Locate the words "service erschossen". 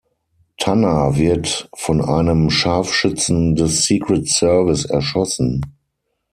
4.27-5.61